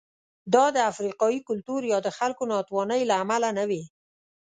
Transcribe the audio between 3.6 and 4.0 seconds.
وې.